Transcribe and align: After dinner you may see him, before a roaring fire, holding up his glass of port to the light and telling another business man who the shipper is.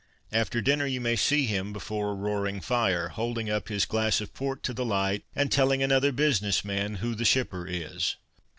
After 0.31 0.61
dinner 0.61 0.87
you 0.87 0.99
may 0.99 1.15
see 1.15 1.45
him, 1.45 1.71
before 1.71 2.09
a 2.09 2.13
roaring 2.15 2.59
fire, 2.59 3.09
holding 3.09 3.51
up 3.51 3.67
his 3.67 3.85
glass 3.85 4.19
of 4.19 4.33
port 4.33 4.63
to 4.63 4.73
the 4.73 4.83
light 4.83 5.21
and 5.35 5.51
telling 5.51 5.83
another 5.83 6.11
business 6.11 6.65
man 6.65 6.95
who 6.95 7.13
the 7.13 7.23
shipper 7.23 7.67
is. 7.67 8.15